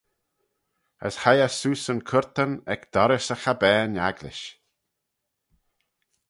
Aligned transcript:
As 1.05 1.15
hoie 1.23 1.43
eh 1.47 1.53
seose 1.57 1.89
yn 1.93 2.01
curtan 2.09 2.53
ec 2.73 2.81
dorrys 2.93 3.27
y 3.35 3.37
chabbane 3.43 4.01
agglish. 4.07 4.45